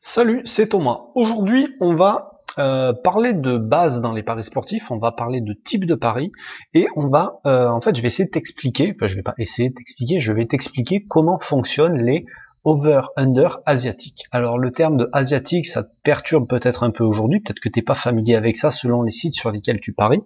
[0.00, 1.00] Salut, c'est Thomas.
[1.16, 5.52] Aujourd'hui, on va euh, parler de base dans les paris sportifs, on va parler de
[5.52, 6.30] type de paris
[6.72, 9.34] et on va, euh, en fait, je vais essayer de t'expliquer, enfin, je vais pas
[9.38, 12.24] essayer de t'expliquer, je vais t'expliquer comment fonctionnent les
[12.62, 14.22] over-under asiatiques.
[14.30, 17.80] Alors le terme de asiatique, ça te perturbe peut-être un peu aujourd'hui, peut-être que tu
[17.80, 20.22] n'es pas familier avec ça selon les sites sur lesquels tu paries.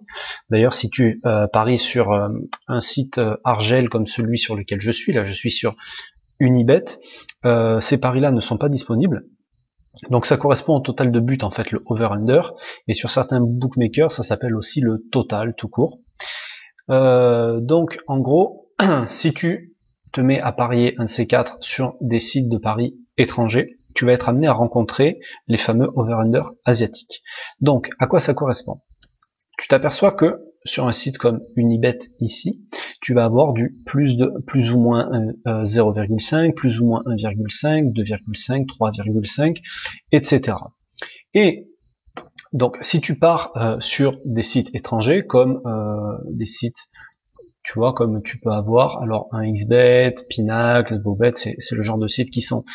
[0.51, 2.11] D'ailleurs, si tu euh, paries sur
[2.67, 5.75] un site Argel comme celui sur lequel je suis, là je suis sur
[6.39, 6.85] Unibet,
[7.79, 9.23] ces paris-là ne sont pas disponibles.
[10.09, 12.53] Donc ça correspond au total de buts en fait, le over-under,
[12.87, 15.99] et sur certains bookmakers, ça s'appelle aussi le total tout court.
[16.89, 18.69] Euh, donc en gros,
[19.07, 19.75] si tu
[20.11, 24.05] te mets à parier un de ces quatre sur des sites de paris étrangers, tu
[24.05, 27.21] vas être amené à rencontrer les fameux over-under asiatiques.
[27.61, 28.81] Donc à quoi ça correspond?
[29.57, 32.61] Tu t'aperçois que sur un site comme Unibet ici,
[33.01, 35.09] tu vas avoir du plus de plus ou moins
[35.45, 39.57] 0,5, euh, plus ou moins 1,5, 2,5, 3,5,
[40.11, 40.57] etc.
[41.33, 41.67] Et
[42.53, 46.89] donc si tu pars euh, sur des sites étrangers comme euh, des sites
[47.65, 52.09] tu vois, comme tu peux avoir, alors un XBet, Pinax, Bobet, c'est le genre de
[52.09, 52.65] sites qui sont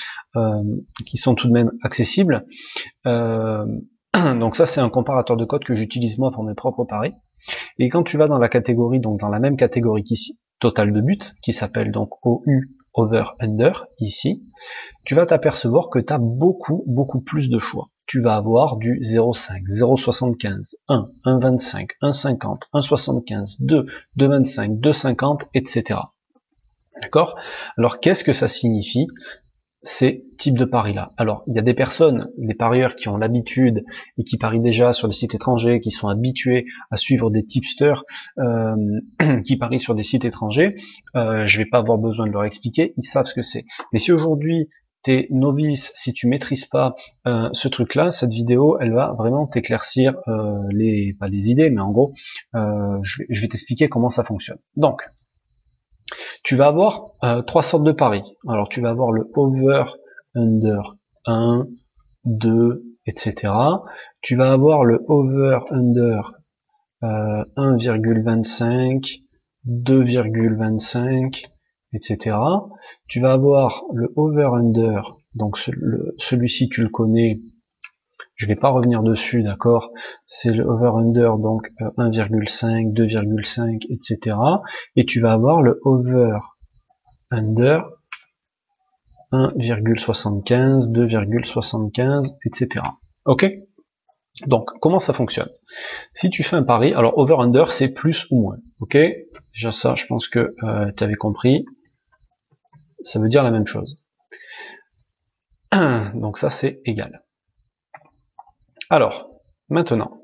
[1.05, 2.47] qui sont tout de même accessibles.
[3.05, 7.13] donc ça, c'est un comparateur de code que j'utilise moi pour mes propres paris.
[7.79, 11.01] Et quand tu vas dans la catégorie, donc dans la même catégorie qu'ici, total de
[11.01, 12.63] buts, qui s'appelle donc OU
[12.95, 14.43] over under ici,
[15.05, 17.91] tu vas t'apercevoir que tu as beaucoup, beaucoup plus de choix.
[18.07, 23.87] Tu vas avoir du 0,5, 0,75, 1, 1,25, 1,50, 1,75, 2,
[24.19, 26.01] 2,25, 2,50, etc.
[27.01, 27.37] D'accord?
[27.77, 29.07] Alors qu'est-ce que ça signifie?
[29.83, 31.13] Ces types de paris-là.
[31.17, 33.85] Alors, il y a des personnes, des parieurs qui ont l'habitude
[34.17, 38.05] et qui parient déjà sur des sites étrangers, qui sont habitués à suivre des tipsters
[38.39, 38.75] euh,
[39.45, 40.75] qui parient sur des sites étrangers.
[41.15, 43.65] Euh, je vais pas avoir besoin de leur expliquer, ils savent ce que c'est.
[43.93, 44.69] Mais si aujourd'hui
[45.05, 50.17] t'es novice, si tu maîtrises pas euh, ce truc-là, cette vidéo, elle va vraiment t'éclaircir
[50.27, 52.13] euh, les pas les idées, mais en gros,
[52.55, 54.59] je vais, je vais t'expliquer comment ça fonctionne.
[54.77, 55.03] Donc,
[56.43, 58.25] tu vas avoir euh, trois sortes de paris.
[58.49, 59.85] Alors tu vas avoir le over,
[60.35, 60.97] under
[61.27, 61.67] 1,
[62.25, 63.53] 2, etc.
[64.21, 66.33] Tu vas avoir le over, under
[67.03, 69.23] 1,25,
[69.67, 71.45] 2,25,
[71.93, 72.37] etc.
[73.07, 77.41] Tu vas avoir le over, under, donc celui-ci tu le connais,
[78.35, 79.91] je vais pas revenir dessus, d'accord
[80.27, 84.37] C'est le over-under, donc 1,5, 2,5, etc.
[84.97, 86.41] Et tu vas avoir le over-under
[89.33, 92.85] 1,75, 2,75, etc.
[93.25, 93.51] Ok?
[94.47, 95.51] Donc, comment ça fonctionne?
[96.15, 98.59] Si tu fais un pari, alors over-under, c'est plus ou moins.
[98.81, 98.97] Ok?
[99.53, 101.65] Déjà ça, je pense que euh, tu avais compris.
[103.01, 103.97] Ça veut dire la même chose.
[106.15, 107.25] Donc ça, c'est égal.
[108.91, 109.29] Alors,
[109.69, 110.23] maintenant,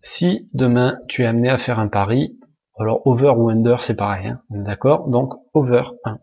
[0.00, 2.38] si demain tu es amené à faire un pari,
[2.78, 6.20] alors over ou under c'est pareil, hein, d'accord Donc over 1.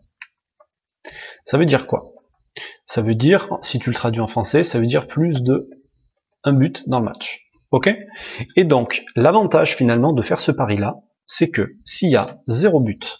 [1.44, 2.14] Ça veut dire quoi?
[2.86, 5.68] Ça veut dire, si tu le traduis en français, ça veut dire plus de
[6.42, 7.42] un but dans le match.
[7.70, 7.94] Ok?
[8.56, 13.18] Et donc, l'avantage finalement de faire ce pari-là, c'est que s'il y a zéro but,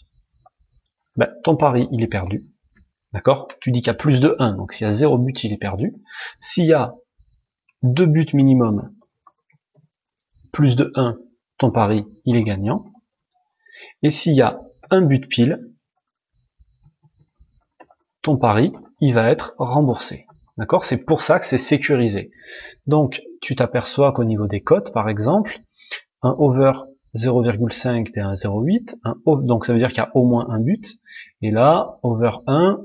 [1.17, 2.47] ben, ton pari il est perdu.
[3.13, 3.49] D'accord?
[3.61, 5.53] Tu dis qu'il y a plus de 1, donc s'il y a zéro but, il
[5.53, 5.95] est perdu.
[6.41, 6.95] S'il y a
[7.83, 8.93] deux buts minimum,
[10.53, 11.19] plus de 1,
[11.59, 12.85] ton pari, il est gagnant.
[14.03, 14.61] Et s'il y a
[14.91, 15.71] un but pile,
[18.23, 20.27] ton pari, il va être remboursé.
[20.57, 20.85] D'accord?
[20.85, 22.31] C'est pour ça que c'est sécurisé.
[22.87, 25.61] Donc, tu t'aperçois qu'au niveau des cotes, par exemple,
[26.23, 26.73] un over
[27.15, 28.97] 0,5, t'es à 0,8,
[29.45, 30.99] donc ça veut dire qu'il y a au moins un but,
[31.43, 32.81] et là, over 1,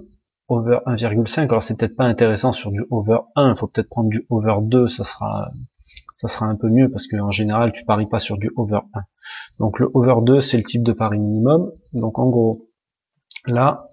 [0.52, 1.44] over 1,5.
[1.44, 4.58] Alors c'est peut-être pas intéressant sur du over 1, il faut peut-être prendre du over
[4.62, 5.52] 2, ça sera
[6.16, 9.02] ça sera un peu mieux parce qu'en général tu paries pas sur du over 1.
[9.60, 11.72] Donc le over 2 c'est le type de pari minimum.
[11.94, 12.68] Donc en gros,
[13.46, 13.90] là,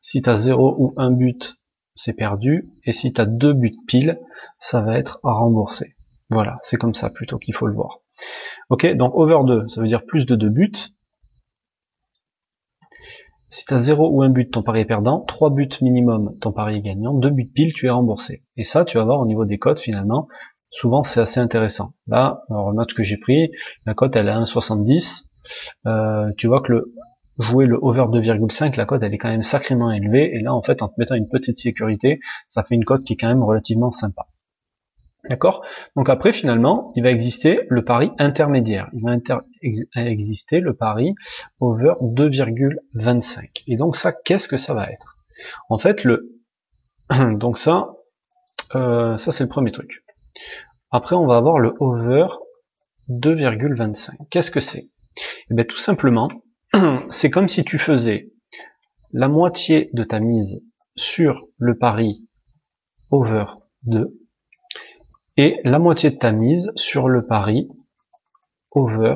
[0.00, 1.56] si tu as 0 ou 1 but,
[1.94, 2.70] c'est perdu.
[2.84, 4.18] Et si tu as 2 buts pile,
[4.58, 5.96] ça va être remboursé.
[6.30, 7.98] Voilà, c'est comme ça plutôt qu'il faut le voir.
[8.68, 10.72] Ok, donc over 2, ça veut dire plus de 2 buts.
[13.50, 16.52] Si tu as 0 ou 1 but, ton pari est perdant, 3 buts minimum, ton
[16.52, 18.44] pari est gagnant, 2 buts pile, tu es remboursé.
[18.56, 20.28] Et ça, tu vas voir au niveau des cotes, finalement,
[20.70, 21.94] souvent c'est assez intéressant.
[22.06, 23.50] Là, alors, le match que j'ai pris,
[23.86, 25.30] la cote elle est à 1,70.
[25.86, 26.94] Euh, tu vois que le
[27.38, 30.34] jouer le over 2,5, la cote elle est quand même sacrément élevée.
[30.36, 33.14] Et là, en fait, en te mettant une petite sécurité, ça fait une cote qui
[33.14, 34.26] est quand même relativement sympa.
[35.28, 35.64] D'accord?
[35.96, 38.88] Donc après, finalement, il va exister le pari intermédiaire.
[38.92, 39.16] Il va
[39.96, 41.14] exister le pari
[41.60, 43.64] over 2,25.
[43.66, 45.18] Et donc ça, qu'est-ce que ça va être?
[45.68, 46.40] En fait, le
[47.36, 47.90] donc ça,
[48.74, 50.04] euh, ça c'est le premier truc.
[50.90, 52.26] Après, on va avoir le over
[53.10, 54.28] 2,25.
[54.30, 54.88] Qu'est-ce que c'est?
[55.50, 56.30] Eh bien, tout simplement,
[57.10, 58.32] c'est comme si tu faisais
[59.12, 60.62] la moitié de ta mise
[60.96, 62.26] sur le pari
[63.10, 63.44] over
[63.82, 64.19] 2
[65.40, 67.66] et la moitié de ta mise sur le pari
[68.72, 69.14] over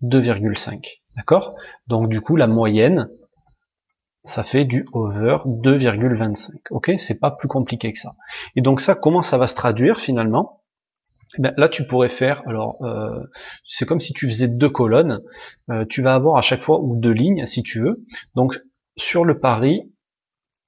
[0.00, 0.82] 2,5.
[1.14, 1.56] D'accord?
[1.86, 3.10] Donc du coup, la moyenne,
[4.24, 6.52] ça fait du over 2,25.
[6.70, 6.92] Ok?
[6.96, 8.16] C'est pas plus compliqué que ça.
[8.56, 10.62] Et donc ça, comment ça va se traduire finalement?
[11.36, 13.22] Eh ben, là, tu pourrais faire, alors, euh,
[13.66, 15.20] c'est comme si tu faisais deux colonnes.
[15.68, 18.06] Euh, tu vas avoir à chaque fois ou deux lignes, si tu veux.
[18.34, 18.58] Donc,
[18.96, 19.92] sur le pari,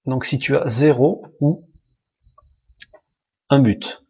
[0.05, 1.67] donc si tu as 0 ou
[3.49, 4.04] un but.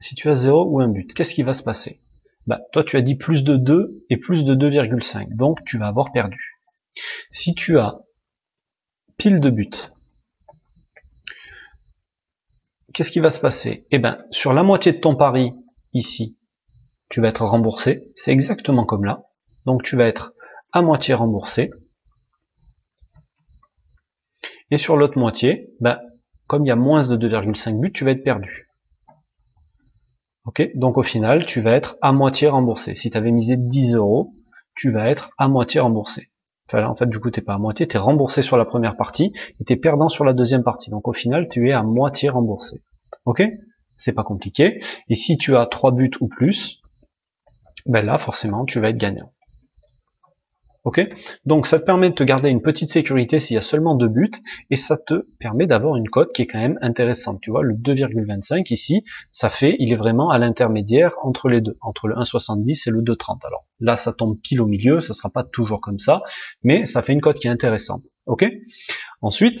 [0.00, 1.98] Si tu as 0 ou un but, qu'est-ce qui va se passer?
[2.46, 5.36] Bah, Toi, tu as dit plus de 2 et plus de 2,5.
[5.36, 6.58] Donc, tu vas avoir perdu.
[7.30, 8.00] Si tu as
[9.18, 9.70] pile de buts,
[12.94, 13.86] qu'est-ce qui va se passer?
[13.90, 15.52] Eh ben, sur la moitié de ton pari,
[15.92, 16.38] ici,
[17.10, 18.10] tu vas être remboursé.
[18.14, 19.24] C'est exactement comme là.
[19.66, 20.32] Donc, tu vas être
[20.72, 21.70] à moitié remboursé.
[24.70, 26.00] Et sur l'autre moitié, ben,
[26.46, 28.69] comme il y a moins de 2,5 buts, tu vas être perdu.
[30.74, 32.94] Donc au final, tu vas être à moitié remboursé.
[32.94, 34.34] Si tu avais misé 10 euros,
[34.74, 36.30] tu vas être à moitié remboursé.
[36.68, 38.96] Enfin, en fait, du coup, t'es pas à moitié, tu es remboursé sur la première
[38.96, 40.90] partie et tu es perdant sur la deuxième partie.
[40.90, 42.82] Donc au final, tu es à moitié remboursé.
[43.24, 43.42] Ok
[43.96, 44.80] C'est pas compliqué.
[45.08, 46.80] Et si tu as 3 buts ou plus,
[47.86, 49.32] ben là, forcément, tu vas être gagnant.
[50.84, 51.06] Ok?
[51.44, 54.08] Donc ça te permet de te garder une petite sécurité s'il y a seulement deux
[54.08, 54.30] buts,
[54.70, 57.40] et ça te permet d'avoir une cote qui est quand même intéressante.
[57.42, 61.76] Tu vois, le 2,25 ici, ça fait, il est vraiment à l'intermédiaire entre les deux,
[61.82, 63.46] entre le 1,70 et le 2,30.
[63.46, 66.22] Alors là, ça tombe pile au milieu, ça sera pas toujours comme ça,
[66.62, 68.06] mais ça fait une cote qui est intéressante.
[68.26, 68.46] Ok?
[69.20, 69.60] Ensuite,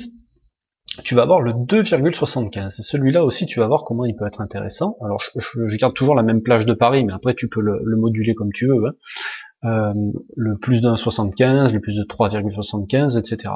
[1.04, 2.80] tu vas avoir le 2,75.
[2.80, 4.96] Et celui-là aussi, tu vas voir comment il peut être intéressant.
[5.04, 8.34] Alors, je, garde toujours la même plage de Paris, mais après, tu peux le, moduler
[8.34, 8.86] comme tu veux.
[8.86, 8.92] Hein.
[9.64, 9.92] Euh,
[10.36, 13.52] le plus de 1,75, le plus de 3,75, etc.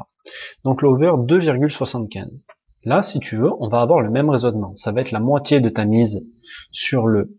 [0.62, 2.43] Donc l'over 2,75.
[2.85, 4.75] Là, si tu veux, on va avoir le même raisonnement.
[4.75, 6.27] Ça va être la moitié de ta mise
[6.73, 7.39] sur le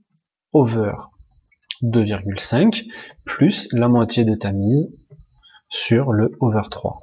[0.51, 0.94] over
[1.83, 2.88] 2,5
[3.23, 4.91] plus la moitié de ta mise
[5.69, 6.97] sur le over 3.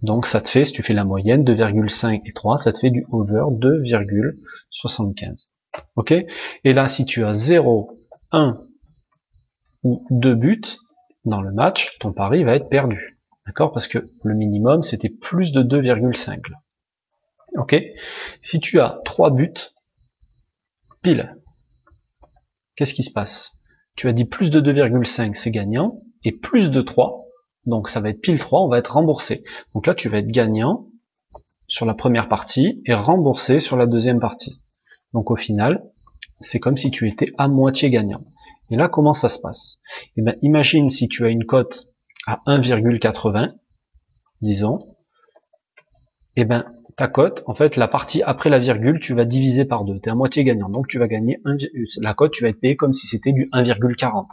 [0.00, 2.90] Donc ça te fait, si tu fais la moyenne, 2,5 et 3, ça te fait
[2.90, 5.48] du over 2,75.
[5.96, 6.14] Ok?
[6.64, 7.84] Et là, si tu as 0,
[8.32, 8.54] 1
[9.82, 10.78] ou deux buts
[11.24, 13.18] dans le match, ton pari va être perdu.
[13.46, 13.72] D'accord?
[13.72, 16.40] Parce que le minimum, c'était plus de 2,5.
[17.56, 17.76] Ok?
[18.40, 19.72] Si tu as trois buts,
[21.02, 21.36] pile,
[22.76, 23.58] qu'est-ce qui se passe?
[23.96, 27.24] Tu as dit plus de 2,5, c'est gagnant, et plus de 3,
[27.66, 29.44] donc ça va être pile 3, on va être remboursé.
[29.74, 30.88] Donc là, tu vas être gagnant
[31.66, 34.62] sur la première partie et remboursé sur la deuxième partie.
[35.12, 35.84] Donc au final,
[36.40, 38.24] c'est comme si tu étais à moitié gagnant.
[38.70, 39.78] Et là, comment ça se passe?
[40.16, 41.86] Eh bien, imagine si tu as une cote
[42.26, 43.54] à 1,80,
[44.40, 44.78] disons,
[46.36, 46.64] eh ben
[46.96, 50.00] ta cote, en fait, la partie après la virgule, tu vas diviser par deux.
[50.00, 50.68] Tu es à moitié gagnant.
[50.68, 51.40] Donc tu vas gagner
[52.00, 54.26] la cote, tu vas être payé comme si c'était du 1,40.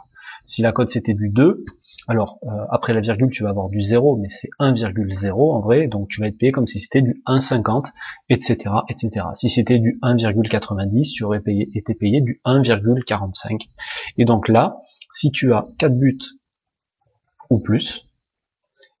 [0.46, 1.64] Si la cote c'était du 2,
[2.08, 5.88] alors euh, après la virgule, tu vas avoir du 0, mais c'est 1,0 en vrai,
[5.88, 7.92] donc tu vas être payé comme si c'était du 1,50,
[8.28, 8.56] etc.,
[8.88, 9.26] etc.
[9.34, 11.42] Si c'était du 1,90, tu aurais
[11.74, 13.68] été payé du 1,45.
[14.18, 14.76] Et donc là,
[15.10, 16.18] si tu as 4 buts
[17.50, 18.06] ou plus,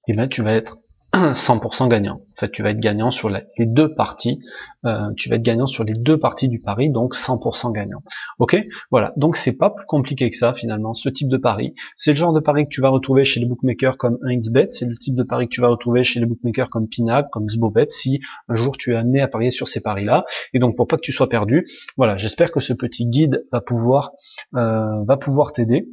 [0.08, 0.78] eh ben tu vas être
[1.16, 2.14] 100% gagnant.
[2.14, 4.40] En fait, tu vas être gagnant sur les deux parties.
[4.84, 8.02] Euh, tu vas être gagnant sur les deux parties du pari, donc 100% gagnant.
[8.38, 8.56] Ok?
[8.90, 9.12] Voilà.
[9.16, 10.94] Donc c'est pas plus compliqué que ça finalement.
[10.94, 13.46] Ce type de pari, c'est le genre de pari que tu vas retrouver chez les
[13.46, 14.68] bookmakers comme 1xBet.
[14.70, 17.48] C'est le type de pari que tu vas retrouver chez les bookmakers comme Pinab, comme
[17.48, 20.24] Zbobet, si un jour tu es amené à parier sur ces paris-là.
[20.52, 22.16] Et donc pour pas que tu sois perdu, voilà.
[22.16, 24.12] J'espère que ce petit guide va pouvoir
[24.54, 25.88] euh, va pouvoir t'aider.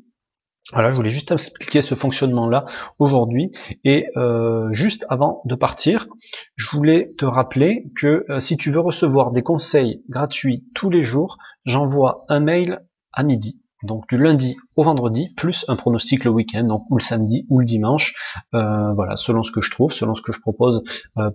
[0.72, 2.66] Voilà, je voulais juste expliquer ce fonctionnement-là
[2.98, 3.52] aujourd'hui.
[3.84, 6.08] Et euh, juste avant de partir,
[6.56, 11.02] je voulais te rappeler que euh, si tu veux recevoir des conseils gratuits tous les
[11.02, 12.80] jours, j'envoie un mail
[13.12, 13.60] à midi.
[13.84, 17.60] Donc du lundi au vendredi, plus un pronostic le week-end, donc ou le samedi ou
[17.60, 18.16] le dimanche,
[18.54, 20.82] euh, voilà, selon ce que je trouve, selon ce que je propose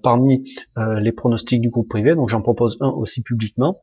[0.02, 2.14] parmi les pronostics du groupe privé.
[2.14, 3.78] Donc j'en propose un aussi publiquement.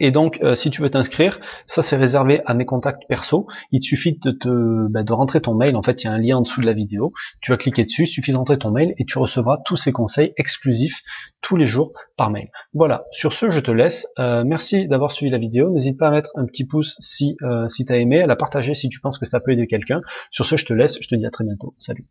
[0.00, 3.46] Et donc, euh, si tu veux t'inscrire, ça c'est réservé à mes contacts perso.
[3.72, 5.76] Il te suffit bah, de rentrer ton mail.
[5.76, 7.12] En fait, il y a un lien en dessous de la vidéo.
[7.40, 9.92] Tu vas cliquer dessus, il suffit de rentrer ton mail et tu recevras tous ces
[9.92, 11.02] conseils exclusifs
[11.40, 12.50] tous les jours par mail.
[12.74, 14.06] Voilà, sur ce, je te laisse.
[14.18, 15.70] Euh, merci d'avoir suivi la vidéo.
[15.70, 18.36] N'hésite pas à mettre un petit pouce si, euh, si tu as aimé, à la
[18.36, 20.00] partager si tu penses que ça peut aider quelqu'un.
[20.30, 20.98] Sur ce, je te laisse.
[21.00, 21.74] Je te dis à très bientôt.
[21.78, 22.06] Salut.